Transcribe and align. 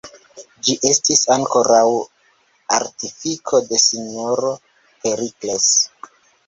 Ĝi 0.67 0.75
estis 0.91 1.21
ankoraŭ 1.35 1.83
artifiko 2.79 3.63
de 3.69 3.83
S-ro 3.85 4.59
Perikles. 5.05 5.71